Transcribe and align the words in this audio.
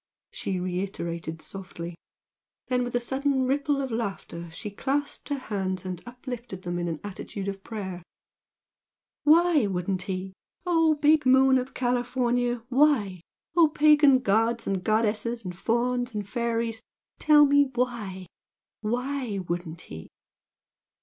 she 0.31 0.59
reiterated 0.59 1.43
softly; 1.43 1.93
then 2.69 2.83
with 2.83 2.95
a 2.95 2.99
sudden 2.99 3.45
ripple 3.45 3.83
of 3.83 3.91
laughter, 3.91 4.49
she 4.49 4.71
clasped 4.71 5.29
her 5.29 5.37
hands 5.37 5.85
and 5.85 6.01
uplifted 6.07 6.63
them 6.63 6.79
in 6.79 6.87
an 6.87 6.99
attitude 7.03 7.47
of 7.47 7.63
prayer 7.63 8.01
"Why 9.25 9.67
wouldn't 9.67 10.01
he? 10.01 10.33
Oh, 10.65 10.95
big 10.95 11.27
moon 11.27 11.59
of 11.59 11.75
California, 11.75 12.63
why? 12.69 13.21
Oh, 13.55 13.67
pagan 13.67 14.17
gods 14.17 14.65
and 14.65 14.83
goddesses 14.83 15.45
and 15.45 15.55
fauns 15.55 16.15
and 16.15 16.27
fairies, 16.27 16.81
tell 17.19 17.45
me 17.45 17.69
why? 17.75 18.25
Why 18.79 19.37
wouldn't 19.47 19.81
he?" 19.81 20.07